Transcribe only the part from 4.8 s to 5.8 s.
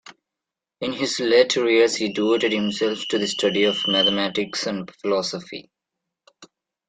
philosophy.